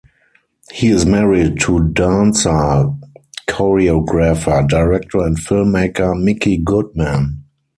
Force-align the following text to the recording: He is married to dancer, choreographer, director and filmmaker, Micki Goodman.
He 0.71 0.87
is 0.87 1.05
married 1.05 1.59
to 1.59 1.79
dancer, 1.89 2.89
choreographer, 3.47 4.67
director 4.67 5.19
and 5.19 5.37
filmmaker, 5.37 6.15
Micki 6.15 6.63
Goodman. 6.63 7.43